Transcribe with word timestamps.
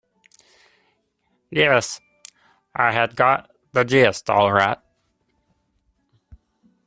Yes, 1.51 2.01
I 2.75 2.91
had 2.91 3.15
got 3.15 3.51
the 3.71 3.83
gist 3.83 4.31
all 4.31 4.51
right. 4.51 4.79